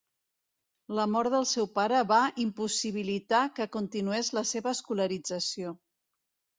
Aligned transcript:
La 0.99 1.05
mort 1.15 1.31
del 1.33 1.45
seu 1.49 1.67
pare 1.75 2.01
va 2.13 2.23
impossibilitar 2.45 3.45
que 3.61 3.71
continués 3.79 4.35
la 4.41 4.47
seva 4.57 4.77
escolarització. 4.77 5.81